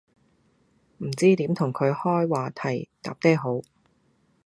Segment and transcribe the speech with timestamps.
[0.97, 3.61] 唔知點同佢開話題搭嗲好